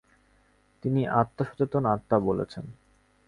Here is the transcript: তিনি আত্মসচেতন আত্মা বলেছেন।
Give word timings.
তিনি 0.83 1.01
আত্মসচেতন 1.11 1.83
আত্মা 1.85 2.17
বলেছেন। 2.19 2.65